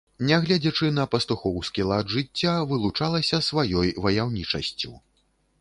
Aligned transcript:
Нягледзячы 0.27 0.87
на 0.99 1.03
пастухоўскі 1.15 1.85
лад 1.91 2.09
жыцця, 2.15 2.55
вылучалася 2.71 3.41
сваёй 3.49 3.95
ваяўнічасцю. 4.07 4.91